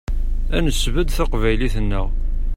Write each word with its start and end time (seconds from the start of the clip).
Ad 0.55 0.61
nesbedd 0.65 1.09
taqbaylit-nneɣ. 1.11 2.07